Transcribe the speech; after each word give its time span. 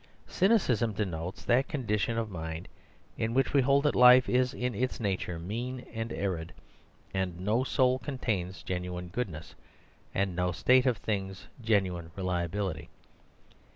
Cynicism 0.25 0.93
denotes 0.93 1.45
that 1.45 1.67
condition 1.67 2.17
of 2.17 2.31
mind 2.31 2.67
in 3.19 3.35
which 3.35 3.53
we 3.53 3.61
hold 3.61 3.83
that 3.83 3.93
life 3.93 4.27
is 4.27 4.51
in 4.51 4.73
its 4.73 4.99
nature 4.99 5.37
mean 5.37 5.85
and 5.93 6.11
arid; 6.11 6.53
that 7.13 7.35
no 7.35 7.63
soul 7.63 7.99
contains 7.99 8.63
genuine 8.63 9.09
goodness, 9.09 9.53
and 10.11 10.35
no 10.35 10.51
state 10.53 10.87
of 10.87 10.97
things 10.97 11.49
genuine 11.61 12.09
reliability. 12.15 12.89